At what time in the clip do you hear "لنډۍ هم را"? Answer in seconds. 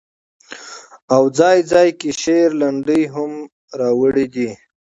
2.61-3.89